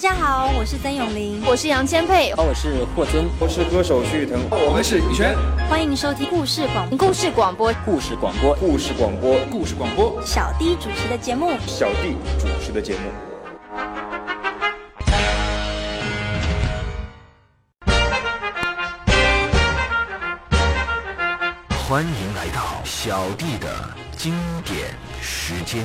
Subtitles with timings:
[0.00, 5.36] 家好，我是曾永玲，我是杨千佩，我是霍尊，我是歌手徐誉滕，我们是羽泉。
[5.68, 7.70] 欢迎收听故事广故事广播。
[7.84, 8.54] 故事广播。
[8.54, 9.38] 故事广播。
[9.50, 10.18] 故事广播。
[10.24, 13.10] 小弟主持的节目，小弟主持的节目。
[21.86, 23.68] 欢迎来到小弟的
[24.16, 24.32] 经
[24.64, 25.84] 典时间。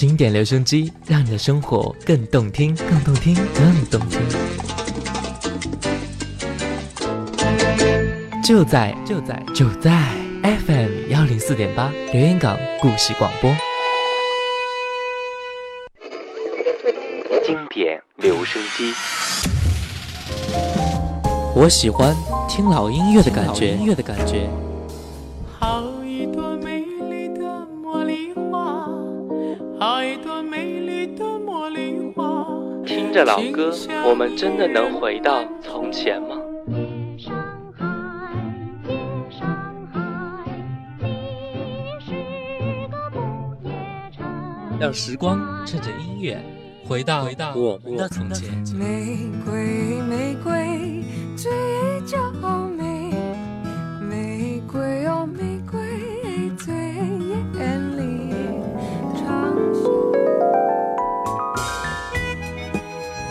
[0.00, 4.18] 经典留声机，让你的生活更动听，更动听，更动听。
[8.42, 9.90] 就在就在就在
[10.42, 13.54] FM 幺零四点八，留言港故事广播。
[17.44, 18.94] 经典留声机，
[21.54, 22.16] 我喜欢
[22.48, 24.48] 听老音乐的感觉，音乐的感觉。
[33.10, 33.74] 听着老歌，
[34.08, 36.36] 我们真的能回到从前吗？
[44.78, 46.40] 让时光趁着音乐
[46.86, 48.48] 回到回到我们的从前。
[48.76, 51.02] 玫瑰，玫瑰，
[51.36, 51.50] 最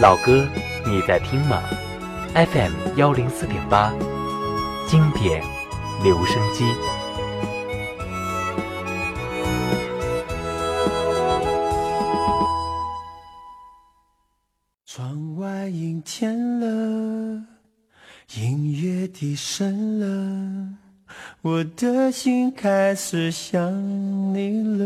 [0.01, 0.47] 老歌，
[0.85, 1.61] 你在听吗
[2.33, 3.93] ？FM 幺零四点八，
[4.87, 5.43] 经典
[6.01, 6.63] 留声机。
[14.85, 17.43] 窗外阴天了，
[18.37, 20.77] 音乐低声了，
[21.41, 23.69] 我的心开始想
[24.33, 24.85] 你了。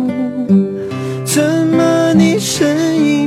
[1.33, 3.20] 怎么你身影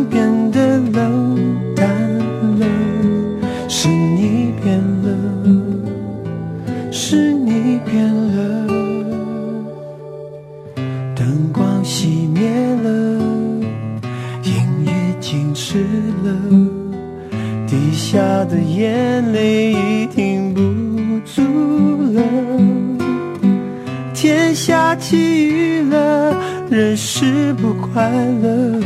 [27.94, 28.80] 快乐，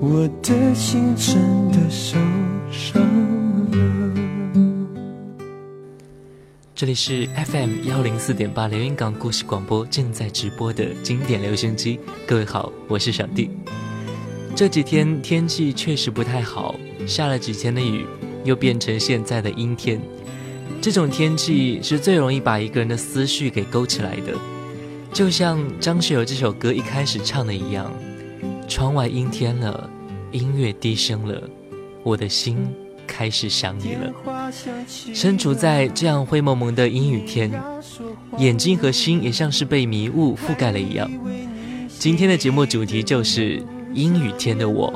[0.00, 1.36] 我的心真
[1.70, 2.18] 的受
[2.68, 3.00] 伤
[3.70, 3.78] 了。
[6.74, 13.48] 这里是 FM 幺零四点八连云港故事广播正在直播的经典留声机，各位好，我是小弟。
[14.56, 16.74] 这几天天气确实不太好，
[17.06, 18.04] 下了几天的雨，
[18.42, 20.00] 又变成现在的阴天。
[20.80, 24.34] 这种天气是最容易把一个人的思绪给勾起来的，
[25.14, 27.90] 就像张学友这首歌一开始唱的一样
[28.66, 29.88] ：“窗外阴天了，
[30.32, 31.40] 音乐低声了，
[32.02, 32.58] 我的心
[33.06, 34.12] 开始想你了。”
[35.14, 37.48] 身处在这样灰蒙蒙的阴雨天，
[38.38, 41.08] 眼睛和心也像是被迷雾覆盖了一样。
[41.96, 43.62] 今天的节目主题就是。
[43.94, 44.92] 阴雨天的我，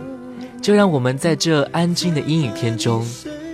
[0.61, 3.07] 就让我们在这安静的阴雨天中，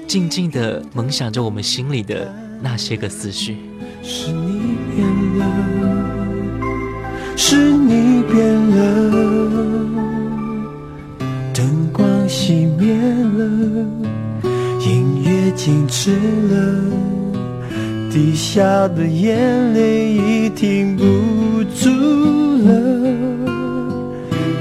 [0.06, 3.58] 静静地梦想着我们心里的那些个思绪。
[4.02, 5.06] 是你变
[5.38, 6.03] 了，
[7.36, 8.76] 是你变了，
[11.52, 12.94] 灯光熄灭
[13.36, 13.40] 了，
[14.80, 16.12] 音乐静止
[16.48, 16.54] 了，
[18.10, 21.04] 滴下的眼泪已停不
[21.74, 21.90] 住
[22.64, 22.70] 了。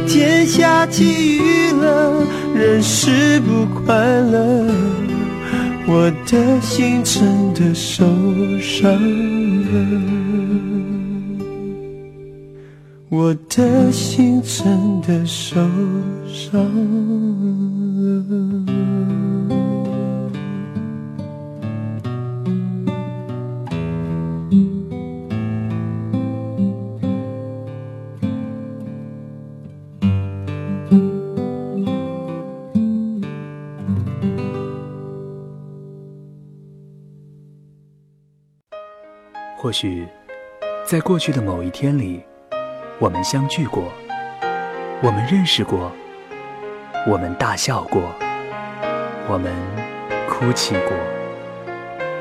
[0.07, 4.67] 天下起雨了，人是不快乐，
[5.87, 8.05] 我的心真的受
[8.59, 10.22] 伤了，
[13.15, 15.55] 我的心真的受
[16.27, 16.73] 伤了。
[39.55, 40.07] 或许，
[40.83, 42.23] 在过去的某一天里，
[42.99, 43.91] 我们相聚过，
[45.01, 45.91] 我们认识过，
[47.07, 48.01] 我们大笑过，
[49.27, 49.51] 我们
[50.29, 50.91] 哭泣过，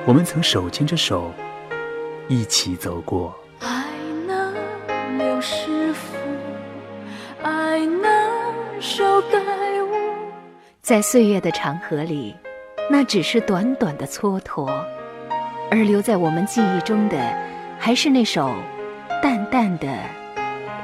[0.06, 1.30] 我们曾手牵着手
[2.26, 3.34] 一起走过。
[3.60, 3.84] 爱
[4.26, 4.52] 那
[5.18, 6.16] 刘师傅，
[7.42, 9.96] 爱那手带我。
[10.80, 12.34] 在岁月的长河里，
[12.90, 14.68] 那只是短短的蹉跎。
[15.70, 17.16] 而留在我们记忆中的，
[17.78, 18.50] 还是那首
[19.22, 19.88] 淡淡的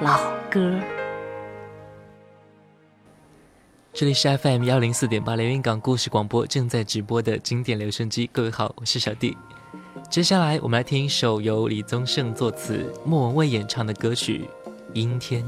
[0.01, 0.61] 老歌。
[3.93, 8.31] 这里是 FM 幺零四点八连云港故事广播正在直播的经典留声机。
[8.33, 9.37] 各位好，我是小弟。
[10.09, 14.49] 接下来我们来听一首由李宗盛作词、莫文蔚演唱的歌曲
[14.93, 15.43] 《阴天》。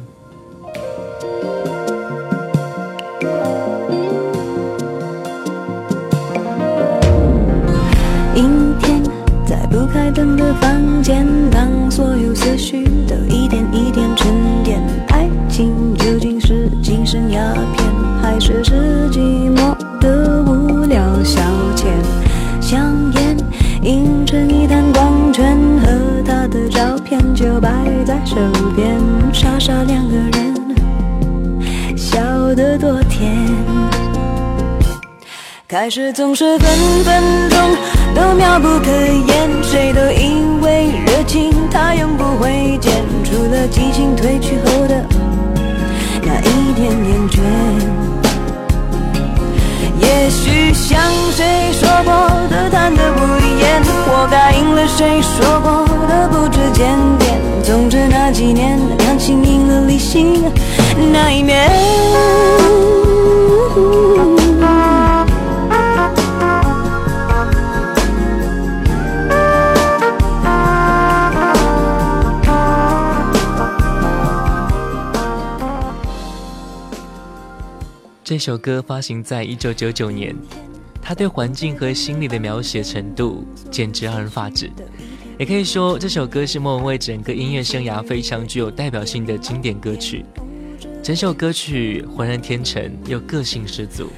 [8.34, 9.00] 阴天。
[9.46, 12.84] 在不开灯的房间，当所有思绪
[17.30, 17.86] 鸦片，
[18.22, 21.40] 还是是寂寞的无聊消
[21.76, 21.86] 遣？
[22.60, 23.36] 香烟
[23.82, 27.70] 映成一滩光圈，和他的照片就摆
[28.04, 28.36] 在手
[28.74, 28.98] 边，
[29.32, 32.20] 傻傻两个人，笑
[32.54, 33.32] 得多甜。
[35.68, 36.68] 开始总是分
[37.04, 37.58] 分钟
[38.12, 42.92] 都妙不可言，谁都以为热情它永不会减，
[43.22, 45.04] 除了激情褪去后的
[46.30, 47.40] 那一点厌倦。
[49.98, 51.00] 也许像
[51.32, 52.12] 谁说过
[52.48, 53.18] 的贪得无
[53.60, 56.86] 厌，活该应了谁说过的不知检
[57.18, 57.40] 点。
[57.64, 60.44] 总之那几年，感情赢了理性
[61.12, 61.68] 那一面。
[78.40, 80.34] 首歌发行在一九九九年，
[81.00, 84.68] 他对环境和心理的描写程度简直让人发指。
[85.38, 90.24] 也可以说，这首歌是莫文蔚整个音乐生涯非常具有代表性的经典歌曲。
[91.02, 94.10] 整首歌曲浑然天成又个性十足，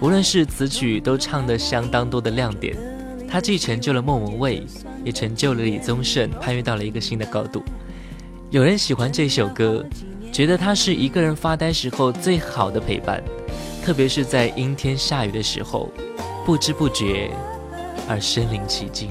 [0.00, 2.76] 无论是词曲都唱得相当多的亮点。
[3.26, 4.66] 它既成就了莫文蔚，
[5.04, 7.62] 也成就了李宗盛，攀越到了一个新的高度。
[8.50, 9.86] 有人喜欢这首歌，
[10.32, 13.22] 觉得它是一个人发呆时候最好的陪伴。
[13.82, 15.90] 特别是在阴天下雨的时候，
[16.44, 17.30] 不知不觉
[18.08, 19.10] 而身临其境。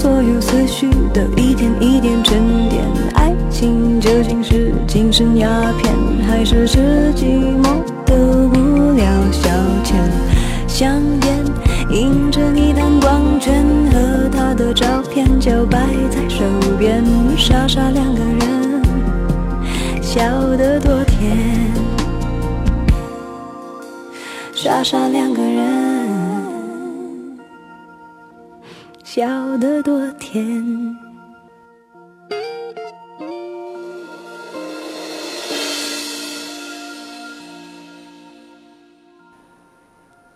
[0.00, 2.82] 所有思绪都一点一点沉淀。
[3.16, 5.94] 爱情究竟是精神鸦片，
[6.26, 9.50] 还是是寂寞的无聊消
[9.84, 9.92] 遣？
[10.66, 11.44] 香烟
[11.90, 15.78] 映着你的光圈，和他的照片就摆
[16.10, 16.44] 在手
[16.78, 17.04] 边，
[17.36, 18.82] 傻傻两个人，
[20.00, 20.22] 笑
[20.56, 21.36] 得多甜。
[24.54, 25.89] 傻傻两个人，
[29.12, 30.64] 笑得多甜。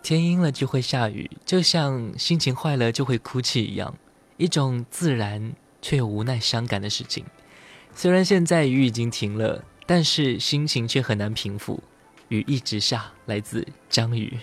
[0.03, 3.95] 天阴了就会下雨，就像心情坏了就会哭泣一样，
[4.39, 7.25] 一种自然却又无奈伤感的事情。
[7.95, 11.81] 虽然现在雨已经停了，但是心情却很难平复。
[12.27, 14.37] 雨一直下，来自张宇。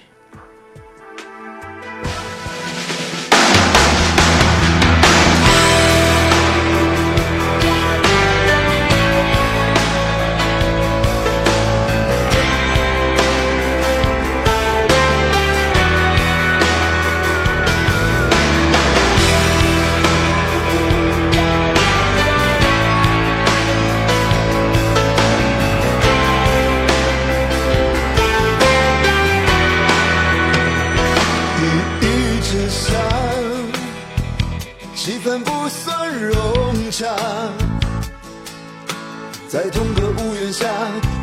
[39.51, 40.65] 在同个屋檐下，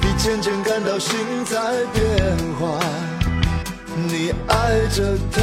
[0.03, 1.59] 你渐渐感到心在
[1.95, 2.79] 变化。
[3.97, 5.41] 你爱着他，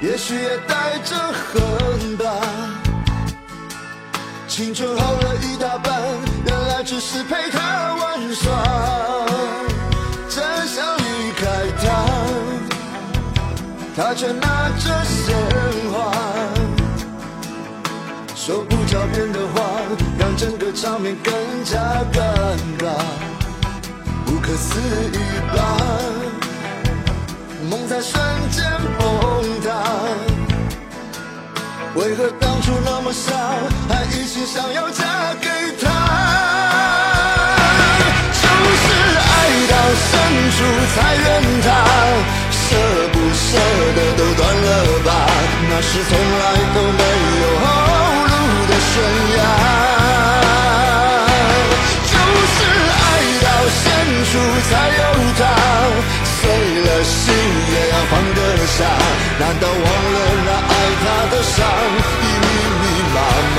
[0.00, 2.24] 也许也带着恨吧。
[4.48, 6.00] 青春耗了一大半，
[6.46, 9.26] 原来只是陪他玩耍。
[10.30, 11.44] 真想离开
[11.82, 11.84] 他，
[13.94, 15.36] 他却拿着鲜
[15.92, 16.10] 花。
[18.34, 19.73] 说不着边的话，
[20.36, 21.32] 整个场面更
[21.64, 21.78] 加
[22.12, 22.18] 尴
[22.78, 22.88] 尬，
[24.26, 24.80] 不可思
[25.12, 25.18] 议
[25.56, 25.78] 吧？
[27.70, 28.64] 梦在瞬间
[28.98, 29.68] 崩塌，
[31.94, 33.32] 为何当初那么傻，
[33.88, 35.04] 还一心想要嫁
[35.40, 35.48] 给
[35.80, 35.88] 他？
[38.42, 38.48] 就
[38.82, 38.84] 是
[39.16, 39.32] 爱
[39.70, 40.10] 到深
[40.50, 40.56] 处
[40.94, 41.26] 才怨
[41.62, 41.66] 他，
[42.50, 42.64] 舍
[43.12, 43.46] 不舍
[43.94, 44.68] 得都断了
[45.04, 45.08] 吧？
[45.70, 46.42] 那是从来
[46.74, 46.98] 都没
[47.40, 47.83] 有。
[48.92, 48.94] 悬
[49.36, 49.40] 崖，
[52.10, 52.12] 就
[52.52, 52.56] 是
[53.04, 53.06] 爱
[53.42, 53.46] 到
[53.80, 53.82] 深
[54.30, 54.32] 处
[54.68, 55.02] 才有
[55.38, 55.40] 他，
[56.24, 56.36] 碎
[56.84, 57.12] 了心
[57.72, 58.76] 也要放得下。
[59.36, 59.78] 难道忘
[60.14, 60.72] 了那爱
[61.02, 61.56] 他的伤
[62.22, 62.46] 已密
[62.80, 62.82] 密
[63.14, 63.16] 麻
[63.56, 63.58] 麻？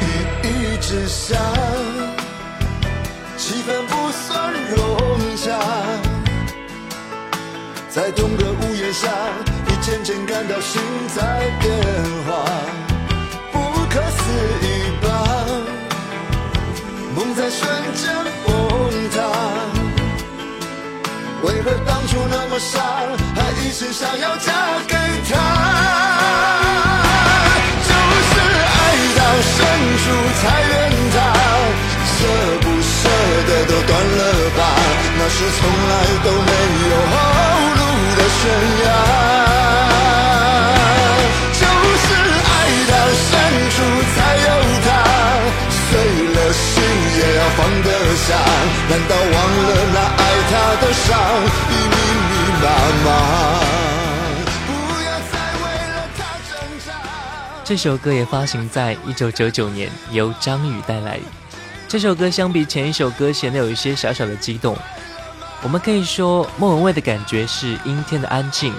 [0.00, 0.04] 雨
[0.42, 0.48] 一
[0.78, 1.34] 直下，
[3.38, 4.76] 气氛不算融
[5.36, 5.44] 洽，
[7.88, 9.08] 在同个屋檐下，
[9.66, 10.82] 你渐渐感到心
[11.14, 11.64] 在变
[12.26, 12.44] 化。
[14.36, 14.68] 不可思议
[15.00, 15.06] 吧，
[17.14, 18.04] 梦在瞬间
[18.44, 18.48] 崩
[19.10, 19.16] 塌。
[21.42, 22.80] 为何当初那么傻，
[23.34, 24.52] 还一心想要嫁
[24.86, 24.94] 给
[25.28, 25.32] 他？
[27.82, 27.90] 就
[28.28, 28.34] 是
[28.66, 28.78] 爱
[29.16, 29.54] 到深
[30.02, 30.04] 处
[30.40, 30.74] 才怨
[31.14, 31.16] 他，
[32.12, 32.18] 舍
[32.60, 32.94] 不舍
[33.46, 34.20] 得都断了
[34.56, 34.60] 吧？
[35.18, 35.92] 那是从来
[36.24, 36.50] 都没
[36.90, 37.14] 有后
[37.76, 37.80] 路
[38.16, 38.40] 的悬
[38.84, 39.45] 崖。
[47.56, 48.34] 放得下，
[48.88, 51.06] 难道忘了那爱他的伤
[51.70, 51.96] 已密
[52.28, 52.64] 密麻
[53.04, 53.08] 麻？
[57.64, 61.18] 这首歌也发行在一九九九年，由张宇带来。
[61.88, 64.76] 这首歌相比前一首歌显得有一些小小的激动。
[65.62, 68.72] 我们可以说，莫文蔚的感觉是阴天的安静，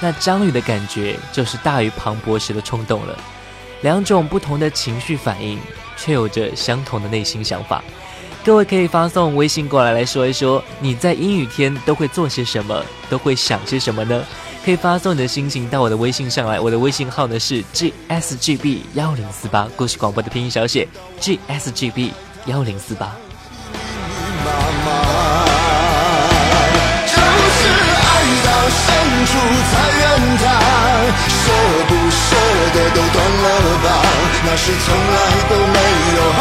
[0.00, 3.18] 那张宇的感觉就是大雨磅礴时的冲动了。
[3.82, 5.58] 两种不同的情绪反应。
[5.98, 7.82] 却有着相同的内心想法。
[8.46, 14.22] 各位可以发送微信过来，来说一说你在阴雨天都会做些什么，都会想些什么呢？
[14.64, 20.86] 可以发送你的心情到我的微信上来，我的微信号呢是 gsgb 幺零四八，故事广播的拼音小写
[21.20, 22.12] gsgb
[22.46, 23.12] 幺零四八。
[29.26, 30.04] 处才怨
[30.38, 30.44] 他，
[31.28, 31.50] 舍
[31.88, 32.36] 不舍
[32.72, 33.46] 得都断了
[33.82, 33.86] 吧？
[34.44, 35.16] 那是从来
[35.50, 35.76] 都没
[36.14, 36.40] 有后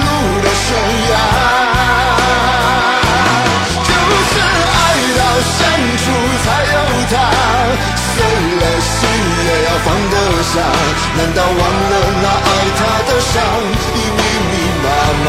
[0.00, 0.05] 路
[0.42, 0.66] 的悬
[1.10, 1.14] 崖。
[3.82, 3.90] 就
[4.28, 4.32] 是
[4.76, 4.82] 爱
[5.18, 5.20] 到
[5.54, 5.58] 深
[6.02, 6.04] 处
[6.44, 6.76] 才有
[7.10, 7.14] 他，
[8.06, 8.14] 碎
[8.60, 8.94] 了心
[9.46, 10.54] 也要放得下。
[11.16, 13.34] 难道忘了那爱他的伤
[13.94, 14.20] 已密
[14.50, 14.84] 密麻
[15.24, 15.26] 麻？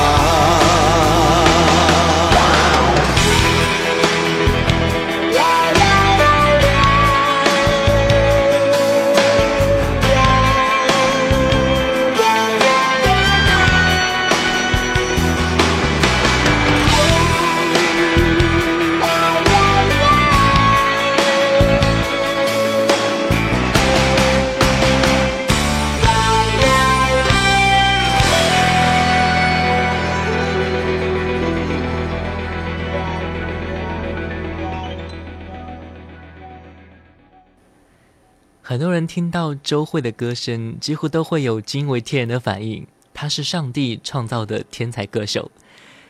[38.69, 42.85] 很多人听到周蕙的歌声，几乎都会有惊为天人的反应。
[43.13, 45.49] 她是上帝创造的天才歌手，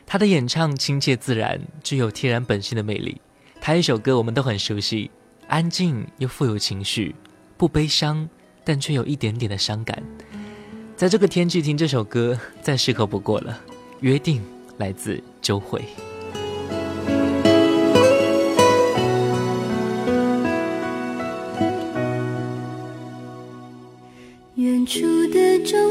[0.07, 3.21] 她的演唱亲切自然，具有天然本性的魅力。
[3.61, 5.11] 她一首歌我们都很熟悉，
[5.47, 7.13] 安静又富有情绪，
[7.57, 8.27] 不悲伤，
[8.63, 10.01] 但却有一点点的伤感。
[10.95, 13.55] 在这个天气听这首歌，再适合不过了。
[13.99, 14.43] 约定
[14.79, 15.83] 来自周蕙。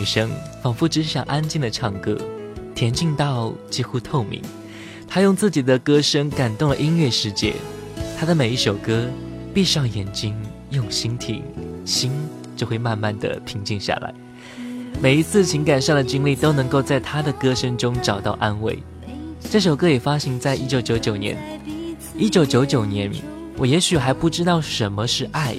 [0.00, 0.30] 女声，
[0.62, 2.16] 仿佛只想安静的唱歌，
[2.74, 4.40] 恬静到几乎透明。
[5.06, 7.52] 她用自己的歌声感动了音乐世界。
[8.18, 9.04] 她的每一首歌，
[9.52, 10.34] 闭上眼睛，
[10.70, 11.42] 用心听，
[11.84, 12.12] 心
[12.56, 14.14] 就会慢慢的平静下来。
[15.02, 18.82] 每一次情感上的经历，都能够在她的歌声中找到安慰。
[19.50, 21.36] 这首歌也发行在一九九九年。
[22.16, 23.12] 一九九九年，
[23.58, 25.56] 我也许还不知道什么是爱，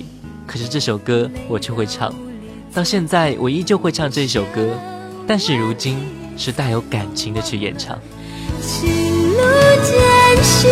[0.47, 2.11] 可是这首歌我却会唱。
[2.73, 4.69] 到现在，我依旧会唱这首歌，
[5.27, 5.99] 但是如今
[6.37, 7.99] 是带有感情的去演唱。
[8.61, 8.89] 情
[9.33, 9.37] 路
[9.83, 10.71] 艰辛，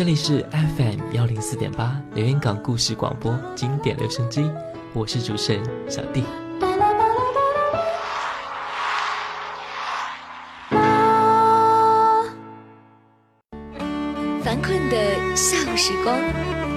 [0.00, 4.50] 这里是 FM 幺零四点八连云港故事广播经典留声机，
[4.94, 6.24] 我是主持人小弟。
[14.42, 16.18] 烦困的下午时光，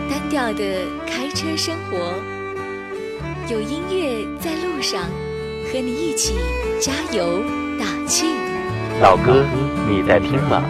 [0.10, 1.98] 单调的开车生活，
[3.50, 5.02] 有音乐在路上，
[5.72, 6.36] 和你一起
[6.78, 7.42] 加油
[7.80, 8.26] 打气。
[9.02, 9.46] 老哥，
[9.90, 10.62] 你在听吗？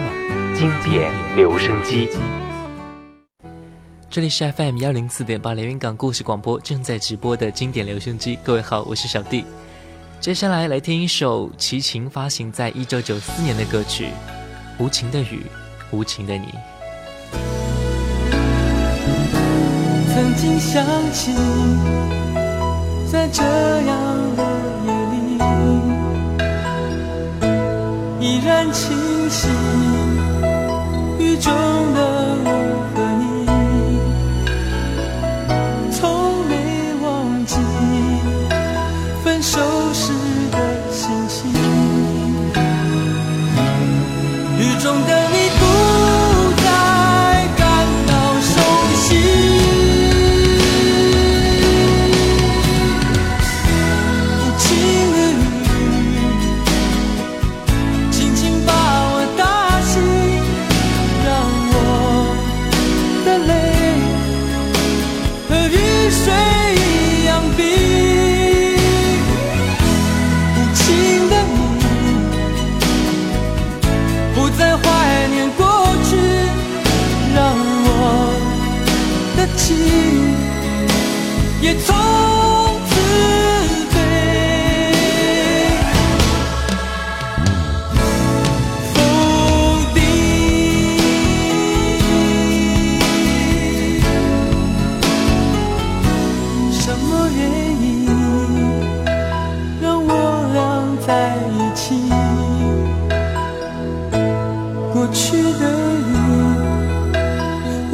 [0.54, 2.08] 经典留声机。
[4.14, 8.38] 这里是 FM 幺零四点八连云港故事广播正在直播的经典留声机。
[8.44, 9.44] 各位好，我是小弟。
[10.20, 14.06] 接下来来听一首齐秦发行在一九九四年的歌曲
[14.78, 15.48] 《无情的雨，
[15.90, 16.46] 无情的你》。
[20.14, 21.32] 曾经想起，
[23.12, 24.44] 在这样的
[24.86, 24.94] 夜
[28.20, 28.96] 里，依然清
[29.28, 29.48] 晰，
[31.18, 31.52] 雨中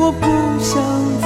[0.09, 0.25] 我不
[0.59, 1.18] 想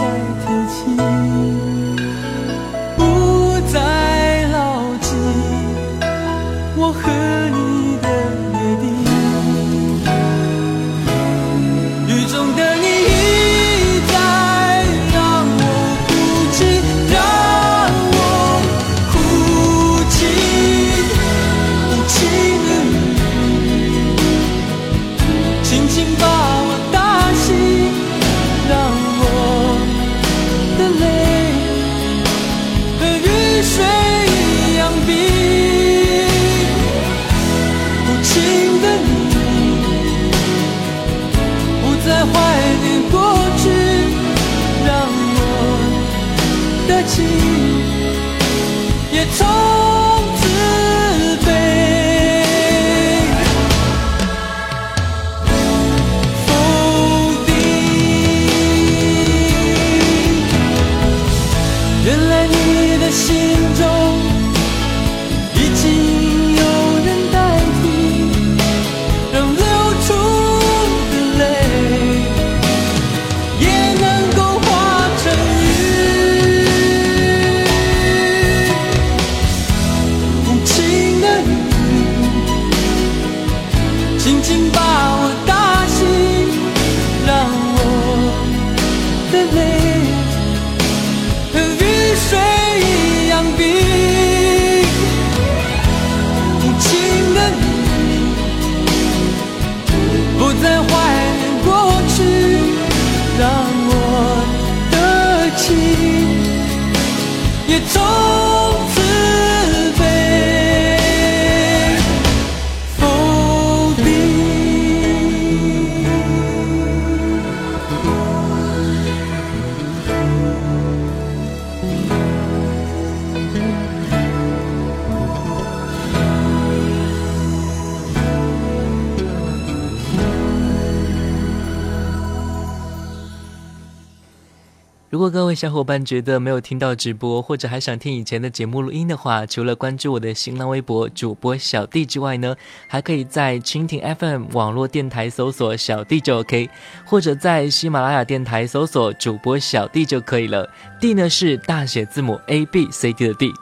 [135.54, 142.56] 位小伙伴觉得没有听到直播，或者还想听以前的节目录音的话，除了关注我的新浪微博主播小弟之外呢，
[142.88, 146.68] 还可以在蜻蜓 FM 网络电台搜索小弟就 OK，
[147.06, 150.68] 或者在喜马拉雅电台搜索主播小弟就可以了。
[151.00, 153.54] D 呢是大写字母 A B C D 的 D。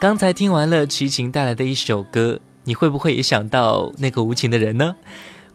[0.00, 4.96] 刚才听完了齐秦带来的一首歌，你会不会也想到那个无情的人呢？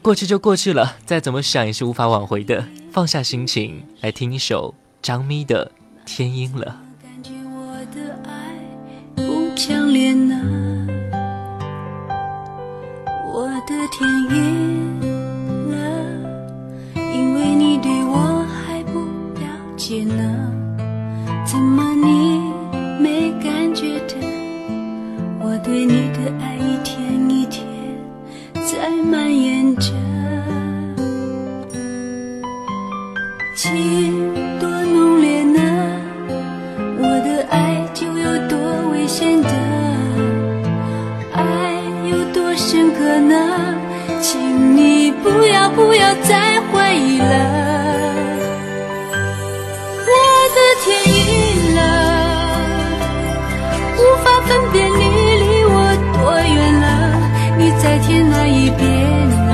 [0.01, 2.63] 过去就过去了，再怎么想也是无法挽回的。
[2.93, 4.73] 放下心情，来听一首。
[5.05, 5.71] 张咪的
[6.03, 6.81] 天阴了。
[6.99, 8.57] 感觉我的爱
[9.15, 10.33] 不强烈呢
[13.31, 14.99] 我的天阴
[15.69, 15.75] 了
[16.95, 19.01] 因为你对我还不
[19.39, 19.45] 了
[19.77, 20.51] 解呢。
[21.45, 22.51] 怎么你
[22.99, 24.15] 没感觉的
[25.39, 26.54] 我对你的爱
[45.75, 47.25] 不要再怀疑了，
[50.07, 50.11] 我
[50.55, 51.79] 的天阴了，
[53.97, 54.99] 无法分辨你
[55.37, 55.77] 离我
[56.13, 56.85] 多远了，
[57.57, 58.83] 你在天哪一边
[59.45, 59.53] 呢？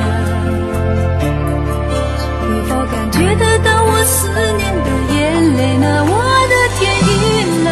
[2.39, 5.19] 会否感觉得到我思念的眼
[5.57, 5.86] 泪呢？
[6.07, 6.13] 我
[6.51, 6.79] 的天
[7.10, 7.69] 阴了，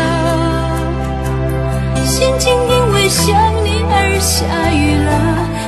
[2.03, 3.27] 心情因为想
[3.63, 4.35] 你而下
[4.73, 5.09] 雨了，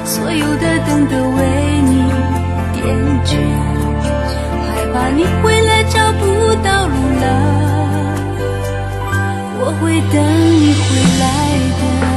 [0.04, 1.40] 所有的灯都为
[1.84, 2.11] 你
[2.86, 2.88] 厌
[3.26, 3.30] 倦，
[4.68, 6.22] 害怕你回来找不
[6.64, 7.24] 到路了，
[9.60, 10.16] 我会等
[10.60, 10.86] 你回
[11.22, 11.24] 来
[11.80, 12.11] 的。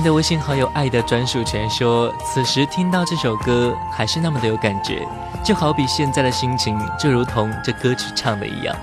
[0.00, 5.06] 们的微信好友爱的专属权说，此时听到这首歌还是那么的有感觉，
[5.44, 8.74] 就好比现在的心情，就如同这歌曲唱的一样。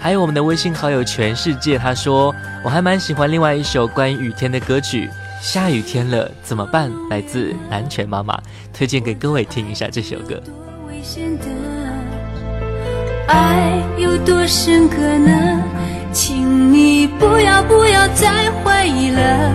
[0.00, 5.10] 还有我们的微信好友全世界，他说我还蛮喜欢另外一首关于雨天的歌曲，
[5.42, 6.90] 下雨天了怎么办？
[7.10, 8.40] 来自南拳妈妈，
[8.72, 10.42] 推荐给各位听一下这首歌。
[10.88, 11.44] 危险的
[13.28, 15.62] 爱有多深刻呢？
[16.12, 19.52] 请你不要不要再怀疑了，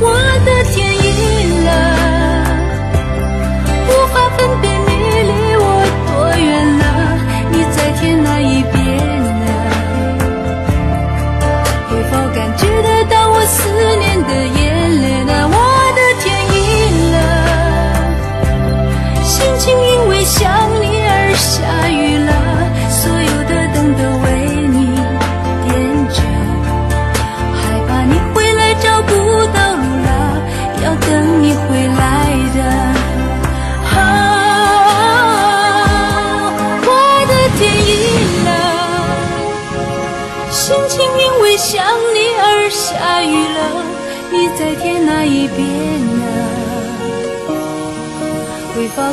[0.00, 0.06] 我
[0.44, 1.70] 的天阴了，
[3.88, 4.88] 无法分辨你
[5.26, 5.64] 离我
[6.06, 6.46] 多远
[6.78, 6.82] 了，
[7.50, 8.76] 你在天哪一边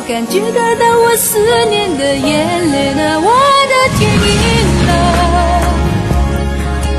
[0.08, 3.20] 感觉得到我思念的眼泪呢？
[3.20, 3.28] 我
[3.66, 4.26] 的天阴
[4.86, 4.90] 了，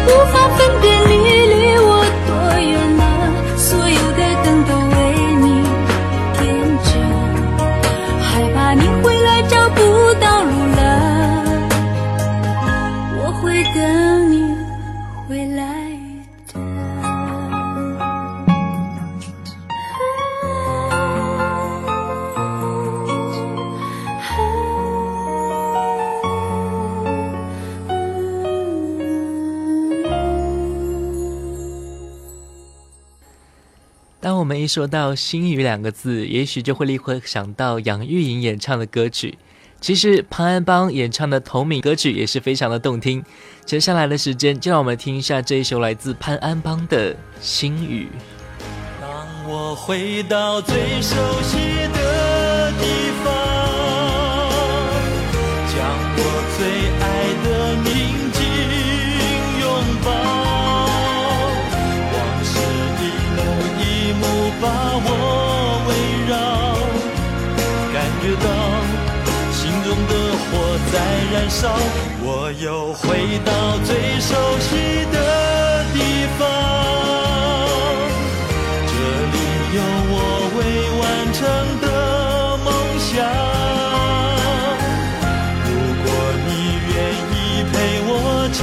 [0.08, 1.14] 无法分辨你
[34.68, 39.38] 说到“心语”两个字，也许就会立刻想到杨钰莹演唱的歌曲。
[39.80, 43.24] 其实潘安邦演唱的同名歌曲也是非常的动听。
[43.64, 48.08] 接下来的时间，就让我们听一下这一首来自潘安邦的《心语》。
[49.00, 51.87] 当我回到最熟悉
[70.92, 70.96] 在
[71.34, 71.76] 燃烧，
[72.22, 73.52] 我又回到
[73.86, 74.70] 最熟悉
[75.12, 75.18] 的
[75.94, 75.98] 地
[76.38, 76.48] 方，
[78.88, 78.92] 这
[79.34, 79.36] 里
[79.76, 79.78] 有
[80.10, 80.16] 我
[80.56, 80.60] 未
[81.02, 81.40] 完成
[81.82, 81.86] 的
[82.64, 82.68] 梦
[83.00, 83.06] 想。
[85.66, 85.68] 如
[86.04, 86.06] 果
[86.48, 86.50] 你
[86.88, 86.90] 愿
[87.34, 87.36] 意
[87.72, 87.76] 陪
[88.08, 88.10] 我
[88.54, 88.58] 唱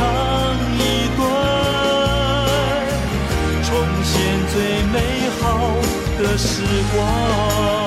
[0.80, 0.82] 一
[1.16, 1.22] 段，
[3.62, 3.68] 重
[4.02, 4.12] 现
[4.52, 4.54] 最
[4.92, 4.96] 美
[5.40, 5.42] 好
[6.18, 6.48] 的时
[6.96, 7.83] 光。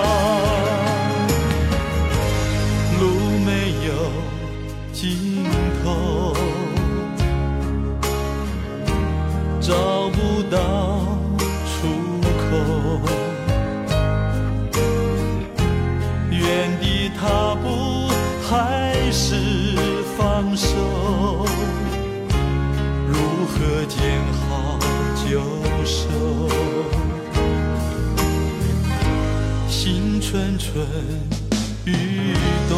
[17.10, 18.10] 踏步
[18.50, 19.36] 还是
[20.18, 20.68] 放手？
[23.08, 23.16] 如
[23.48, 24.78] 何见好
[25.26, 25.42] 就
[25.86, 26.08] 收？
[29.70, 30.86] 心蠢蠢
[31.86, 32.34] 欲
[32.70, 32.76] 动，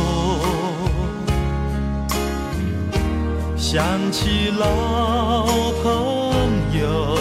[3.58, 5.46] 想起老
[5.82, 5.88] 朋
[6.80, 7.18] 友，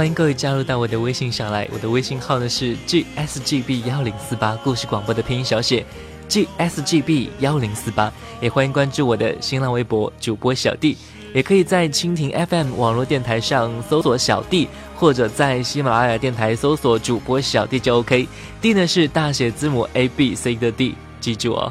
[0.00, 5.84] 欢迎各位加入到我的微信上来，我的微信号呢是 gsgb 幺零四八，故事广播的拼音小写
[6.26, 8.10] gsgb 幺零四八，
[8.40, 10.96] 也欢迎关注我的新浪微博主播小弟，
[11.34, 18.26] 也可以在蜻蜓 FM 网络电台上搜索小弟，或者在喜马拉雅电台搜索主播小弟就 OK。
[18.58, 21.70] D 呢是大写字母 A B C 的 D，记住哦。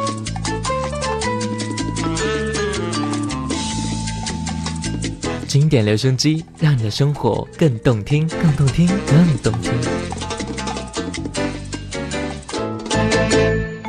[5.51, 9.73] 经典留声机，让你的生活更动听，更动听，更动听。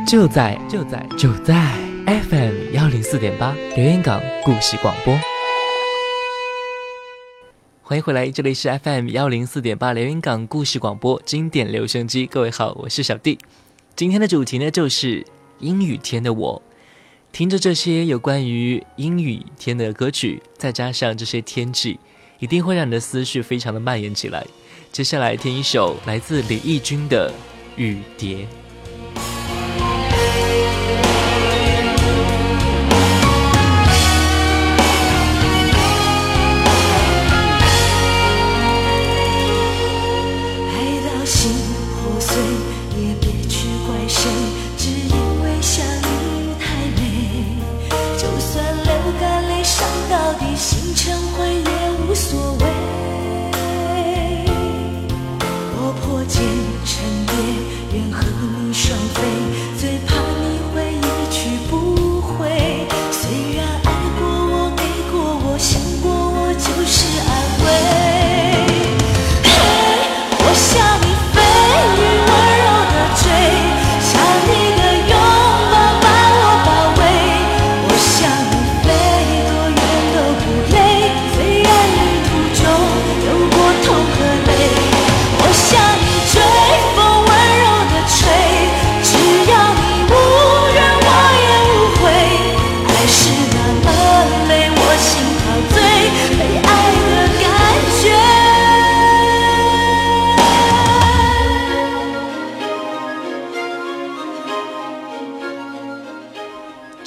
[0.04, 1.54] 就在就在就在
[2.04, 5.16] FM 幺零四点八留言港故事广播。
[7.84, 12.26] 欢迎回来，这里是 FM 幺零四点八连云港故事广播经典留声机。
[12.26, 13.38] 各位好，我是小弟。
[13.94, 15.24] 今天的主题呢，就是
[15.60, 16.60] 阴雨天的我。
[17.32, 21.98] 听着这些有关于阴雨天的歌曲，再加上这些天气，
[22.38, 24.46] 一定会让你的思绪非常的蔓延起来。
[24.92, 27.32] 接下来听一首来自李翊君的
[27.80, 28.36] 《雨蝶》。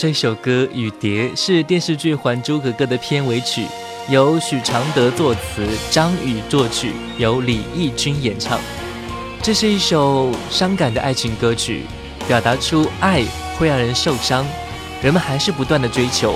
[0.05, 3.65] 这首歌《雨蝶》是电视剧《还珠格格》的片尾曲，
[4.07, 8.59] 由许常德作词，张宇作曲，由李翊君演唱。
[9.41, 11.85] 这是一首伤感的爱情歌曲，
[12.27, 13.23] 表达出爱
[13.57, 14.45] 会让人受伤，
[15.01, 16.35] 人们还是不断的追求。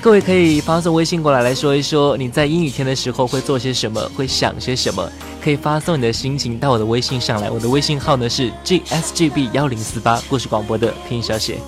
[0.00, 5.06] 各位可以发送微信过来，来说一说你在阴雨天的时候会做些什么，会想些什么。
[5.44, 11.58] 可以发送你的心情到我的微信上来，我的微信号呢是 gsgb 幺零四八，故事广播的拼音小写。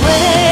[0.00, 0.47] away.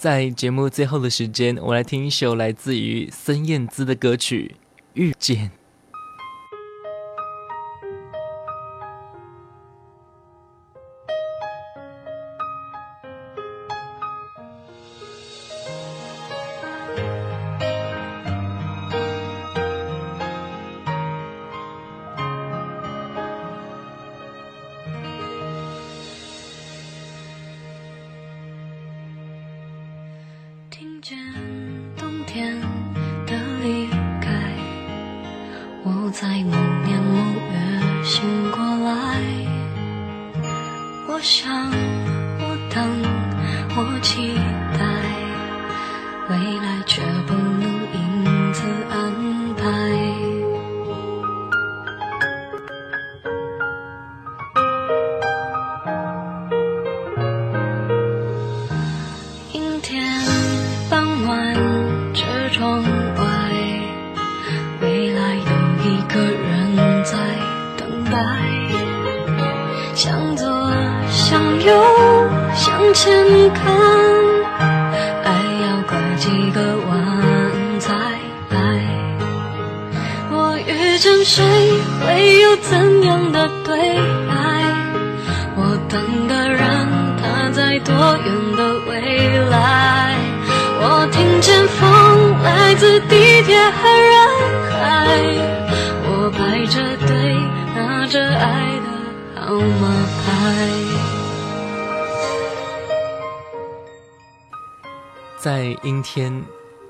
[0.00, 4.56] 在节目最后的时间，我来听一首来自于孙燕姿的歌曲
[4.94, 5.48] 《遇见》。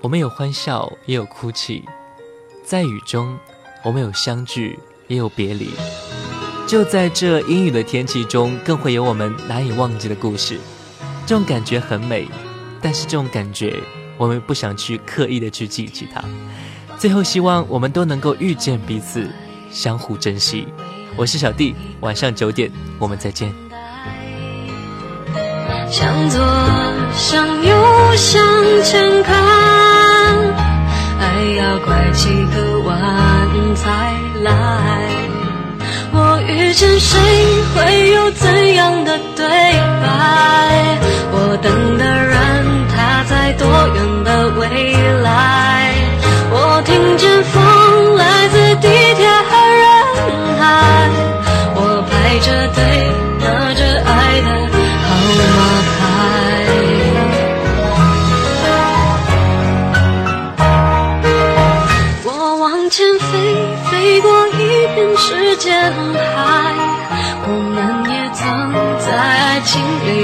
[0.03, 1.85] 我们有欢笑，也有哭泣；
[2.65, 3.37] 在雨中，
[3.85, 4.79] 我们有相聚，
[5.09, 5.69] 也有别离。
[6.67, 10.59] 就在这阴雨的天气中，更会有我们难以忘记的故事。
[11.27, 12.27] 这种感觉很美，
[12.81, 13.77] 但是这种感觉，
[14.17, 16.25] 我们不想去刻意的去记起它。
[16.97, 19.29] 最后，希望我们都能够遇见彼此，
[19.71, 20.67] 相互珍惜。
[21.15, 23.53] 我是小弟，晚上九点，我们再见。
[25.91, 26.41] 向左，
[27.13, 28.41] 向右，向
[28.83, 29.50] 前看，
[32.21, 32.95] 几个晚
[33.75, 33.89] 才
[34.43, 34.51] 来。
[36.13, 37.19] 我遇见谁，
[37.75, 39.47] 会有怎样的对
[40.03, 40.99] 白？
[41.33, 42.37] 我等的人，
[42.95, 43.65] 他在多
[43.95, 45.00] 远的未来？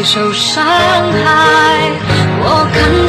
[0.09, 1.90] 受伤害
[2.38, 3.05] 我看